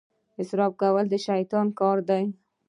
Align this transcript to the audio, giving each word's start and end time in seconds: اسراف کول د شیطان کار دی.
اسراف 0.41 0.73
کول 0.81 1.05
د 1.09 1.15
شیطان 1.25 1.67
کار 1.79 1.97
دی. 2.09 2.23